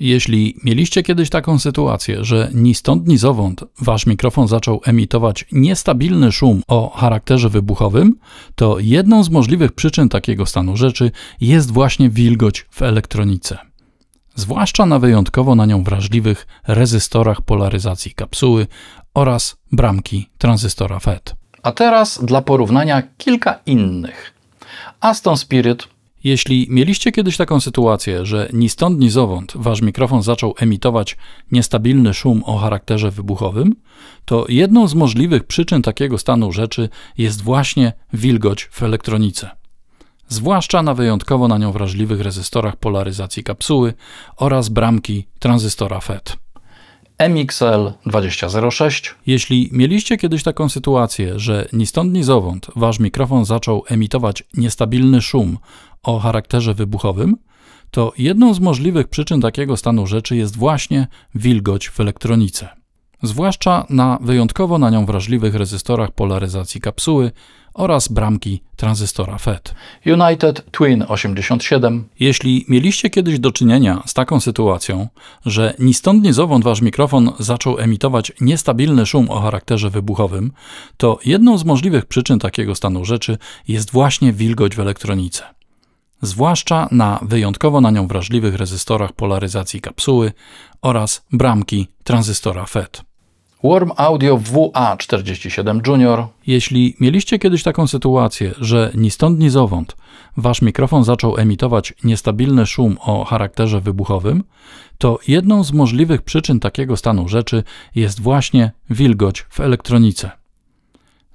Jeśli 0.01 0.55
mieliście 0.63 1.03
kiedyś 1.03 1.29
taką 1.29 1.59
sytuację, 1.59 2.23
że 2.23 2.49
ni 2.53 2.75
stąd, 2.75 3.07
ni 3.07 3.17
zowąd 3.17 3.63
wasz 3.81 4.05
mikrofon 4.05 4.47
zaczął 4.47 4.81
emitować 4.85 5.45
niestabilny 5.51 6.31
szum 6.31 6.61
o 6.67 6.89
charakterze 6.89 7.49
wybuchowym, 7.49 8.15
to 8.55 8.79
jedną 8.79 9.23
z 9.23 9.29
możliwych 9.29 9.71
przyczyn 9.71 10.09
takiego 10.09 10.45
stanu 10.45 10.77
rzeczy 10.77 11.11
jest 11.41 11.71
właśnie 11.71 12.09
wilgoć 12.09 12.65
w 12.71 12.81
elektronice. 12.81 13.57
Zwłaszcza 14.35 14.85
na 14.85 14.99
wyjątkowo 14.99 15.55
na 15.55 15.65
nią 15.65 15.83
wrażliwych 15.83 16.47
rezystorach 16.67 17.41
polaryzacji 17.41 18.11
kapsuły 18.11 18.67
oraz 19.13 19.57
bramki 19.71 20.29
tranzystora 20.37 20.99
FET. 20.99 21.35
A 21.63 21.71
teraz 21.71 22.25
dla 22.25 22.41
porównania 22.41 23.03
kilka 23.17 23.59
innych. 23.65 24.33
Aston 25.01 25.37
Spirit 25.37 25.87
jeśli 26.23 26.67
mieliście 26.69 27.11
kiedyś 27.11 27.37
taką 27.37 27.59
sytuację, 27.59 28.25
że 28.25 28.49
ni 28.53 28.69
stąd, 28.69 28.99
ni 28.99 29.09
zowąd 29.09 29.53
wasz 29.55 29.81
mikrofon 29.81 30.23
zaczął 30.23 30.55
emitować 30.59 31.17
niestabilny 31.51 32.13
szum 32.13 32.43
o 32.45 32.57
charakterze 32.57 33.11
wybuchowym, 33.11 33.75
to 34.25 34.45
jedną 34.49 34.87
z 34.87 34.93
możliwych 34.93 35.43
przyczyn 35.43 35.81
takiego 35.81 36.17
stanu 36.17 36.51
rzeczy 36.51 36.89
jest 37.17 37.41
właśnie 37.41 37.93
wilgoć 38.13 38.69
w 38.71 38.83
elektronice. 38.83 39.49
Zwłaszcza 40.27 40.83
na 40.83 40.93
wyjątkowo 40.93 41.47
na 41.47 41.57
nią 41.57 41.71
wrażliwych 41.71 42.21
rezystorach 42.21 42.75
polaryzacji 42.75 43.43
kapsuły 43.43 43.93
oraz 44.37 44.69
bramki 44.69 45.27
tranzystora 45.39 45.99
FET. 45.99 46.37
MXL 47.29 47.91
2006. 48.05 49.15
Jeśli 49.25 49.69
mieliście 49.71 50.17
kiedyś 50.17 50.43
taką 50.43 50.69
sytuację, 50.69 51.39
że 51.39 51.67
ni 51.73 51.85
stąd, 51.85 52.13
ni 52.13 52.23
zowąd 52.23 52.67
wasz 52.75 52.99
mikrofon 52.99 53.45
zaczął 53.45 53.83
emitować 53.87 54.43
niestabilny 54.57 55.21
szum 55.21 55.57
o 56.03 56.19
charakterze 56.19 56.73
wybuchowym, 56.73 57.37
to 57.91 58.13
jedną 58.17 58.53
z 58.53 58.59
możliwych 58.59 59.07
przyczyn 59.07 59.41
takiego 59.41 59.77
stanu 59.77 60.07
rzeczy 60.07 60.35
jest 60.35 60.57
właśnie 60.57 61.07
wilgoć 61.35 61.89
w 61.89 61.99
elektronice. 61.99 62.69
Zwłaszcza 63.23 63.85
na 63.89 64.17
wyjątkowo 64.21 64.77
na 64.77 64.89
nią 64.89 65.05
wrażliwych 65.05 65.55
rezystorach 65.55 66.11
polaryzacji 66.11 66.81
kapsuły 66.81 67.31
oraz 67.73 68.07
bramki 68.07 68.61
tranzystora 68.75 69.37
FET. 69.37 69.75
United 70.05 70.71
Twin 70.71 71.05
87. 71.07 72.09
Jeśli 72.19 72.65
mieliście 72.69 73.09
kiedyś 73.09 73.39
do 73.39 73.51
czynienia 73.51 74.03
z 74.05 74.13
taką 74.13 74.39
sytuacją, 74.39 75.07
że 75.45 75.73
ni 75.79 75.93
stąd 75.93 76.23
ni 76.23 76.33
zowąd 76.33 76.63
wasz 76.63 76.81
mikrofon 76.81 77.31
zaczął 77.39 77.79
emitować 77.79 78.31
niestabilny 78.41 79.05
szum 79.05 79.29
o 79.29 79.39
charakterze 79.39 79.89
wybuchowym, 79.89 80.51
to 80.97 81.19
jedną 81.25 81.57
z 81.57 81.65
możliwych 81.65 82.05
przyczyn 82.05 82.39
takiego 82.39 82.75
stanu 82.75 83.05
rzeczy 83.05 83.37
jest 83.67 83.91
właśnie 83.91 84.33
wilgoć 84.33 84.75
w 84.75 84.79
elektronice 84.79 85.43
zwłaszcza 86.21 86.87
na 86.91 87.19
wyjątkowo 87.21 87.81
na 87.81 87.91
nią 87.91 88.07
wrażliwych 88.07 88.55
rezystorach 88.55 89.13
polaryzacji 89.13 89.81
kapsuły 89.81 90.31
oraz 90.81 91.25
bramki 91.31 91.87
tranzystora 92.03 92.65
FET. 92.65 93.10
Warm 93.63 93.91
Audio 93.97 94.37
WA47 94.37 95.87
Junior. 95.87 96.27
Jeśli 96.47 96.95
mieliście 96.99 97.39
kiedyś 97.39 97.63
taką 97.63 97.87
sytuację, 97.87 98.51
że 98.59 98.91
ni 98.95 99.11
stąd 99.11 99.39
ni 99.39 99.49
zowąd 99.49 99.95
wasz 100.37 100.61
mikrofon 100.61 101.03
zaczął 101.03 101.37
emitować 101.37 101.93
niestabilny 102.03 102.65
szum 102.65 102.97
o 103.01 103.25
charakterze 103.25 103.81
wybuchowym, 103.81 104.43
to 104.97 105.19
jedną 105.27 105.63
z 105.63 105.73
możliwych 105.73 106.21
przyczyn 106.21 106.59
takiego 106.59 106.97
stanu 106.97 107.27
rzeczy 107.27 107.63
jest 107.95 108.21
właśnie 108.21 108.71
wilgoć 108.89 109.45
w 109.49 109.59
elektronice 109.59 110.31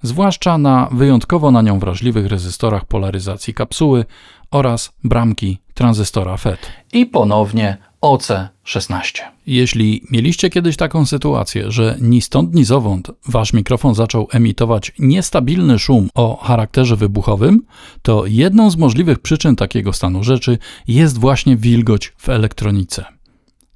zwłaszcza 0.03 0.59
na 0.59 0.89
wyjątkowo 0.93 1.51
na 1.51 1.63
nią 1.63 1.79
wrażliwych 1.79 2.27
rezystorach 2.27 2.85
polaryzacji 2.85 3.55
kapsuły 3.55 4.05
oraz 4.51 4.93
bramki 5.05 5.59
tranzystora 5.75 6.37
FET. 6.37 6.59
I 6.93 7.07
ponownie 7.07 7.77
OC16. 8.07 9.21
Jeśli 9.47 10.03
mieliście 10.11 10.51
kiedyś 10.51 10.77
taką 10.77 11.07
sytuację, 11.07 11.71
że 11.71 11.97
ni 12.01 12.23
stąd, 12.23 12.55
ni 12.55 12.65
zowąd 12.65 13.11
wasz 13.29 13.53
mikrofon 13.53 13.95
zaczął 13.95 14.29
emitować 14.33 14.93
niestabilny 14.99 15.79
szum 15.79 16.09
o 16.15 16.37
charakterze 16.37 16.97
wybuchowym, 16.97 17.63
to 18.03 18.27
jedną 18.27 18.71
z 18.71 18.77
możliwych 18.77 19.19
przyczyn 19.19 19.57
takiego 19.57 19.93
stanu 19.93 20.25
rzeczy 20.25 20.59
jest 20.89 21.19
właśnie 21.19 21.57
wilgoć 21.57 22.13
w 22.19 22.29
elektronice. 22.29 23.05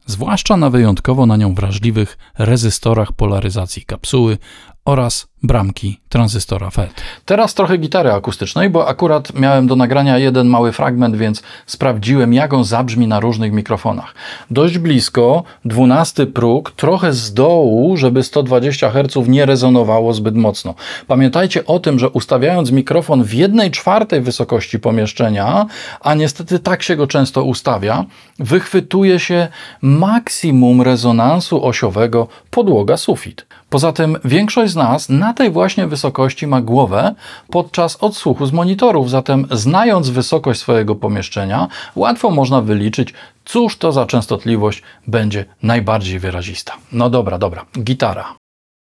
Zwłaszcza 0.06 0.56
na 0.56 0.70
wyjątkowo 0.70 1.26
na 1.26 1.36
nią 1.36 1.54
wrażliwych 1.54 2.18
rezystorach 2.38 3.12
polaryzacji 3.12 3.84
kapsuły 3.84 4.38
oraz 4.84 5.29
bramki 5.42 6.00
tranzystora 6.08 6.70
FET. 6.70 6.90
Teraz 7.24 7.54
trochę 7.54 7.78
gitary 7.78 8.12
akustycznej, 8.12 8.70
bo 8.70 8.88
akurat 8.88 9.34
miałem 9.34 9.66
do 9.66 9.76
nagrania 9.76 10.18
jeden 10.18 10.48
mały 10.48 10.72
fragment, 10.72 11.16
więc 11.16 11.42
sprawdziłem, 11.66 12.34
jak 12.34 12.52
on 12.52 12.64
zabrzmi 12.64 13.06
na 13.06 13.20
różnych 13.20 13.52
mikrofonach. 13.52 14.14
Dość 14.50 14.78
blisko, 14.78 15.42
12 15.64 16.26
próg, 16.26 16.70
trochę 16.70 17.12
z 17.12 17.34
dołu, 17.34 17.96
żeby 17.96 18.22
120 18.22 18.90
Hz 18.90 19.28
nie 19.28 19.46
rezonowało 19.46 20.12
zbyt 20.12 20.34
mocno. 20.34 20.74
Pamiętajcie 21.06 21.66
o 21.66 21.78
tym, 21.78 21.98
że 21.98 22.10
ustawiając 22.10 22.70
mikrofon 22.70 23.24
w 23.24 23.34
jednej 23.34 23.70
czwartej 23.70 24.20
wysokości 24.20 24.78
pomieszczenia, 24.78 25.66
a 26.00 26.14
niestety 26.14 26.58
tak 26.58 26.82
się 26.82 26.96
go 26.96 27.06
często 27.06 27.44
ustawia, 27.44 28.04
wychwytuje 28.38 29.18
się 29.18 29.48
maksimum 29.82 30.82
rezonansu 30.82 31.64
osiowego 31.64 32.28
podłoga 32.50 32.96
sufit. 32.96 33.46
Poza 33.70 33.92
tym 33.92 34.16
większość 34.24 34.72
z 34.72 34.76
nas 34.76 35.08
na 35.08 35.29
tej 35.32 35.50
właśnie 35.50 35.86
wysokości 35.86 36.46
ma 36.46 36.60
głowę 36.60 37.14
podczas 37.50 37.96
odsłuchu 37.96 38.46
z 38.46 38.52
monitorów, 38.52 39.10
zatem 39.10 39.46
znając 39.50 40.10
wysokość 40.10 40.60
swojego 40.60 40.94
pomieszczenia, 40.94 41.68
łatwo 41.96 42.30
można 42.30 42.60
wyliczyć, 42.60 43.14
cóż 43.44 43.76
to 43.76 43.92
za 43.92 44.06
częstotliwość 44.06 44.82
będzie 45.06 45.44
najbardziej 45.62 46.18
wyrazista. 46.18 46.72
No 46.92 47.10
dobra, 47.10 47.38
dobra, 47.38 47.66
gitara. 47.78 48.34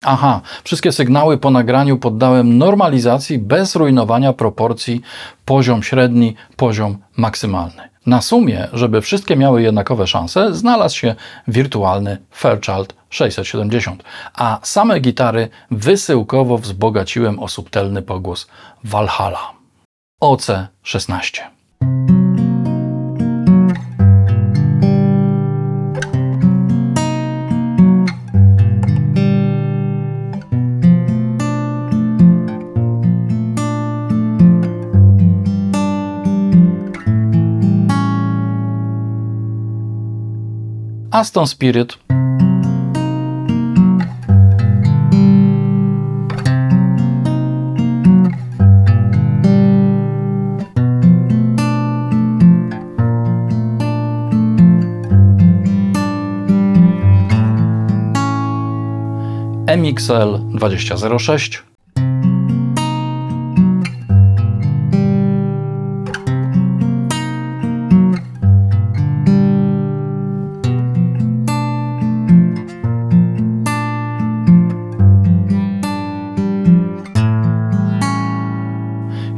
Aha, 0.03 0.41
wszystkie 0.63 0.91
sygnały 0.91 1.37
po 1.37 1.51
nagraniu 1.51 1.97
poddałem 1.97 2.57
normalizacji 2.57 3.39
bez 3.39 3.75
rujnowania 3.75 4.33
proporcji 4.33 5.01
poziom 5.45 5.83
średni, 5.83 6.35
poziom 6.55 6.97
maksymalny. 7.17 7.90
Na 8.05 8.21
sumie, 8.21 8.67
żeby 8.73 9.01
wszystkie 9.01 9.35
miały 9.35 9.61
jednakowe 9.61 10.07
szanse, 10.07 10.55
znalazł 10.55 10.97
się 10.97 11.15
wirtualny 11.47 12.17
Fairchild 12.31 12.93
670, 13.09 14.03
a 14.33 14.59
same 14.63 14.99
gitary 14.99 15.49
wysyłkowo 15.71 16.57
wzbogaciłem 16.57 17.39
o 17.39 17.47
subtelny 17.47 18.01
pogłos 18.01 18.47
Valhalla. 18.83 19.51
OC16. 20.23 21.41
Aston 41.11 41.45
Spirit. 41.45 41.97
MXL 59.67 60.57
2006 60.59 61.70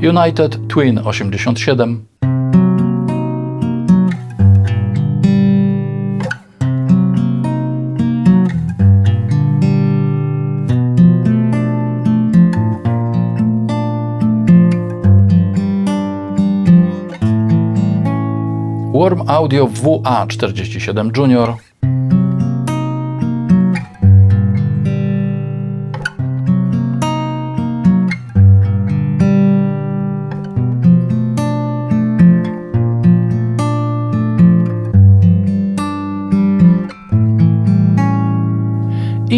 United 0.03 0.67
Twin 0.67 0.99
87 0.99 2.07
Worm 18.91 19.21
Audio 19.29 19.67
WA47 19.67 21.13
Junior 21.13 21.72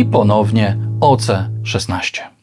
i 0.06 0.08
ponownie 0.08 0.78
OC16. 1.00 2.35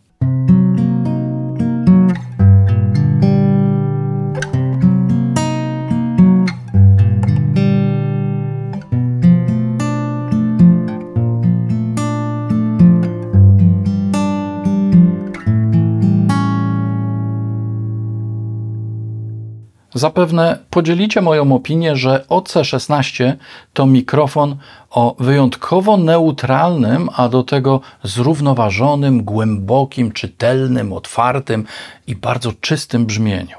Zapewne 20.02 20.58
podzielicie 20.70 21.20
moją 21.20 21.54
opinię, 21.54 21.96
że 21.96 22.24
OC16 22.28 23.32
to 23.72 23.86
mikrofon 23.86 24.56
o 24.90 25.16
wyjątkowo 25.18 25.96
neutralnym, 25.96 27.08
a 27.16 27.28
do 27.28 27.42
tego 27.42 27.80
zrównoważonym, 28.02 29.24
głębokim, 29.24 30.12
czytelnym, 30.12 30.92
otwartym 30.92 31.64
i 32.06 32.16
bardzo 32.16 32.52
czystym 32.60 33.06
brzmieniu. 33.06 33.56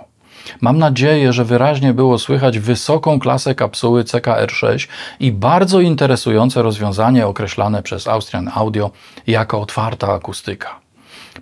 Mam 0.61 0.77
nadzieję, 0.77 1.33
że 1.33 1.45
wyraźnie 1.45 1.93
było 1.93 2.19
słychać 2.19 2.59
wysoką 2.59 3.19
klasę 3.19 3.55
kapsuły 3.55 4.03
CKR6 4.03 4.87
i 5.19 5.31
bardzo 5.31 5.79
interesujące 5.79 6.61
rozwiązanie 6.61 7.27
określane 7.27 7.83
przez 7.83 8.07
Austrian 8.07 8.51
Audio 8.55 8.91
jako 9.27 9.61
otwarta 9.61 10.13
akustyka. 10.13 10.82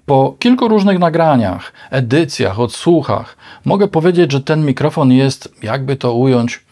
Po 0.06 0.36
kilku 0.40 0.68
różnych 0.68 1.00
nagraniach, 1.00 1.74
edycjach, 1.92 2.60
odsłuchach 2.60 3.38
mogę 3.66 3.88
powiedzieć, 3.88 4.32
że 4.32 4.42
ten 4.42 4.66
mikrofon 4.66 5.12
jest, 5.12 5.54
jakby 5.64 5.96
to 5.96 6.14
ująć, 6.14 6.64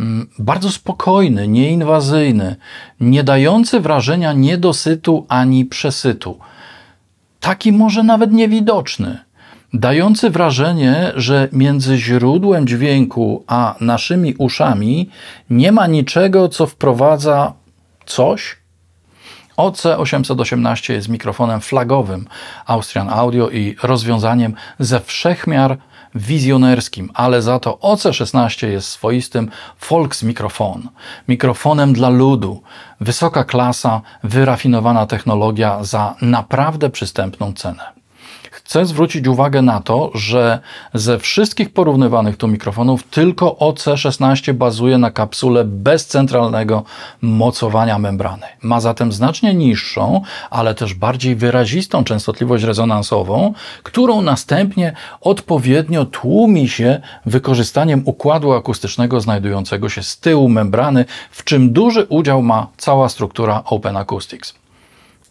mm, 0.00 0.28
bardzo 0.38 0.70
spokojny, 0.70 1.48
nieinwazyjny, 1.48 2.56
nie 3.00 3.24
dający 3.24 3.80
wrażenia 3.80 4.32
niedosytu 4.32 5.26
ani 5.28 5.64
przesytu. 5.64 6.38
Taki 7.40 7.72
może 7.72 8.02
nawet 8.02 8.32
niewidoczny, 8.32 9.18
dający 9.74 10.30
wrażenie, 10.30 11.12
że 11.16 11.48
między 11.52 11.98
źródłem 11.98 12.66
dźwięku 12.66 13.44
a 13.46 13.74
naszymi 13.80 14.34
uszami 14.38 15.10
nie 15.50 15.72
ma 15.72 15.86
niczego, 15.86 16.48
co 16.48 16.66
wprowadza 16.66 17.52
coś, 18.06 18.56
OC818 19.56 20.92
jest 20.92 21.08
mikrofonem 21.08 21.60
flagowym 21.60 22.26
Austrian 22.66 23.08
Audio 23.08 23.50
i 23.50 23.76
rozwiązaniem 23.82 24.54
ze 24.78 25.00
wszechmiar 25.00 25.78
wizjonerskim, 26.14 27.10
ale 27.14 27.42
za 27.42 27.58
to 27.58 27.78
OC16 27.82 28.66
jest 28.66 28.88
swoistym 28.88 29.50
Volksmikrofon, 29.90 30.88
mikrofonem 31.28 31.92
dla 31.92 32.08
ludu, 32.08 32.62
wysoka 33.00 33.44
klasa, 33.44 34.00
wyrafinowana 34.24 35.06
technologia 35.06 35.84
za 35.84 36.14
naprawdę 36.22 36.90
przystępną 36.90 37.52
cenę. 37.52 37.95
Chcę 38.66 38.86
zwrócić 38.86 39.26
uwagę 39.26 39.62
na 39.62 39.80
to, 39.80 40.10
że 40.14 40.58
ze 40.94 41.18
wszystkich 41.18 41.72
porównywanych 41.72 42.36
tu 42.36 42.48
mikrofonów 42.48 43.04
tylko 43.04 43.50
OC16 43.60 44.52
bazuje 44.52 44.98
na 44.98 45.10
kapsule 45.10 45.64
bez 45.64 46.06
centralnego 46.06 46.84
mocowania 47.22 47.98
membrany. 47.98 48.46
Ma 48.62 48.80
zatem 48.80 49.12
znacznie 49.12 49.54
niższą, 49.54 50.22
ale 50.50 50.74
też 50.74 50.94
bardziej 50.94 51.36
wyrazistą 51.36 52.04
częstotliwość 52.04 52.64
rezonansową, 52.64 53.54
którą 53.82 54.22
następnie 54.22 54.92
odpowiednio 55.20 56.04
tłumi 56.04 56.68
się 56.68 57.00
wykorzystaniem 57.26 58.02
układu 58.04 58.52
akustycznego 58.52 59.20
znajdującego 59.20 59.88
się 59.88 60.02
z 60.02 60.18
tyłu 60.18 60.48
membrany, 60.48 61.04
w 61.30 61.44
czym 61.44 61.72
duży 61.72 62.04
udział 62.04 62.42
ma 62.42 62.66
cała 62.76 63.08
struktura 63.08 63.62
Open 63.64 63.96
Acoustics. 63.96 64.54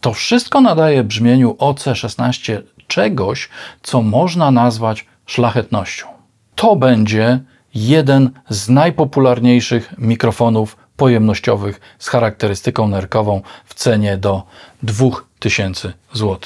To 0.00 0.12
wszystko 0.12 0.60
nadaje 0.60 1.04
brzmieniu 1.04 1.56
OC16 1.58 2.62
czegoś, 2.86 3.48
co 3.82 4.02
można 4.02 4.50
nazwać 4.50 5.06
szlachetnością. 5.26 6.06
To 6.54 6.76
będzie 6.76 7.40
jeden 7.74 8.30
z 8.48 8.68
najpopularniejszych 8.68 9.94
mikrofonów 9.98 10.76
pojemnościowych 10.96 11.80
z 11.98 12.08
charakterystyką 12.08 12.88
nerkową 12.88 13.40
w 13.64 13.74
cenie 13.74 14.16
do 14.16 14.42
2000 14.82 15.92
zł. 16.12 16.38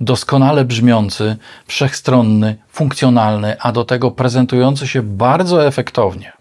Doskonale 0.00 0.64
brzmiący, 0.64 1.36
wszechstronny, 1.66 2.56
funkcjonalny, 2.68 3.60
a 3.60 3.72
do 3.72 3.84
tego 3.84 4.10
prezentujący 4.10 4.88
się 4.88 5.02
bardzo 5.02 5.66
efektownie. 5.66 6.32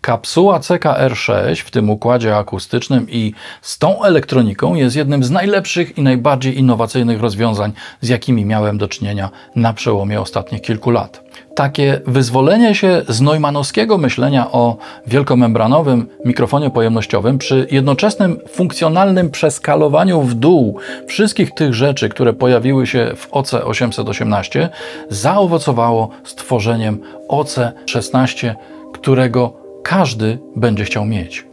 Kapsuła 0.00 0.58
CKR6 0.58 1.56
w 1.56 1.70
tym 1.70 1.90
układzie 1.90 2.36
akustycznym 2.36 3.10
i 3.10 3.32
z 3.62 3.78
tą 3.78 4.04
elektroniką 4.04 4.74
jest 4.74 4.96
jednym 4.96 5.24
z 5.24 5.30
najlepszych 5.30 5.98
i 5.98 6.02
najbardziej 6.02 6.58
innowacyjnych 6.58 7.20
rozwiązań, 7.20 7.72
z 8.00 8.08
jakimi 8.08 8.44
miałem 8.44 8.78
do 8.78 8.88
czynienia 8.88 9.30
na 9.56 9.72
przełomie 9.72 10.20
ostatnich 10.20 10.62
kilku 10.62 10.90
lat. 10.90 11.28
Takie 11.54 12.00
wyzwolenie 12.06 12.74
się 12.74 13.02
z 13.08 13.20
neumanowskiego 13.20 13.98
myślenia 13.98 14.52
o 14.52 14.76
wielkomembranowym 15.06 16.06
mikrofonie 16.24 16.70
pojemnościowym 16.70 17.38
przy 17.38 17.66
jednoczesnym 17.70 18.38
funkcjonalnym 18.48 19.30
przeskalowaniu 19.30 20.22
w 20.22 20.34
dół 20.34 20.78
wszystkich 21.06 21.54
tych 21.54 21.74
rzeczy, 21.74 22.08
które 22.08 22.32
pojawiły 22.32 22.86
się 22.86 23.12
w 23.16 23.30
OC818, 23.30 24.68
zaowocowało 25.10 26.10
stworzeniem 26.24 27.00
OC16, 27.28 28.54
którego 28.92 29.57
każdy 29.82 30.38
będzie 30.56 30.84
chciał 30.84 31.04
mieć. 31.04 31.48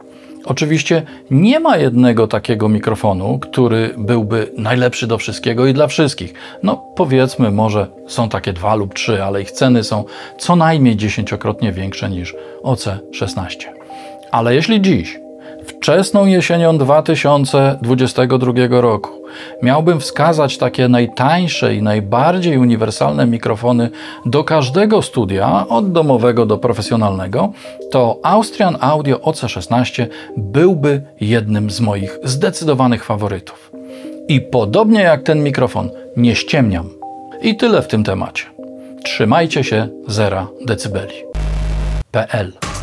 Oczywiście 0.45 1.03
nie 1.31 1.59
ma 1.59 1.77
jednego 1.77 2.27
takiego 2.27 2.69
mikrofonu, 2.69 3.39
który 3.39 3.93
byłby 3.97 4.51
najlepszy 4.57 5.07
do 5.07 5.17
wszystkiego 5.17 5.67
i 5.67 5.73
dla 5.73 5.87
wszystkich. 5.87 6.33
No 6.63 6.85
powiedzmy, 6.95 7.51
może 7.51 7.87
są 8.07 8.29
takie 8.29 8.53
dwa 8.53 8.75
lub 8.75 8.93
trzy, 8.93 9.23
ale 9.23 9.41
ich 9.41 9.51
ceny 9.51 9.83
są 9.83 10.03
co 10.37 10.55
najmniej 10.55 10.95
dziesięciokrotnie 10.95 11.71
większe 11.71 12.09
niż 12.09 12.35
OC16. 12.63 13.57
Ale 14.31 14.55
jeśli 14.55 14.81
dziś 14.81 15.24
wczesną 15.85 16.25
jesienią 16.25 16.77
2022 16.77 18.53
roku 18.69 19.11
miałbym 19.61 19.99
wskazać 19.99 20.57
takie 20.57 20.87
najtańsze 20.87 21.75
i 21.75 21.81
najbardziej 21.81 22.57
uniwersalne 22.57 23.25
mikrofony 23.25 23.89
do 24.25 24.43
każdego 24.43 25.01
studia, 25.01 25.67
od 25.69 25.91
domowego 25.91 26.45
do 26.45 26.57
profesjonalnego, 26.57 27.53
to 27.91 28.19
Austrian 28.23 28.77
Audio 28.79 29.17
OC16 29.17 30.05
byłby 30.37 31.01
jednym 31.21 31.69
z 31.69 31.81
moich 31.81 32.19
zdecydowanych 32.23 33.05
faworytów. 33.05 33.71
I 34.27 34.41
podobnie 34.41 35.01
jak 35.01 35.23
ten 35.23 35.43
mikrofon, 35.43 35.89
nie 36.17 36.35
ściemniam. 36.35 36.89
I 37.41 37.57
tyle 37.57 37.81
w 37.81 37.87
tym 37.87 38.03
temacie. 38.03 38.43
Trzymajcie 39.03 39.63
się 39.63 39.87
zera 40.07 40.47
decybeli. 40.65 41.15
PL 42.11 42.74